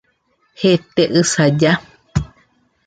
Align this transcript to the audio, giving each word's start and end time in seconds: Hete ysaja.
Hete 0.61 1.03
ysaja. 1.21 1.73